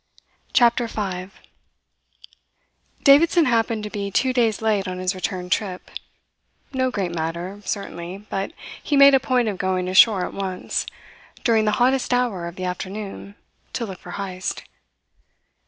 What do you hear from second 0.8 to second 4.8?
FIVE Davidson happened to be two days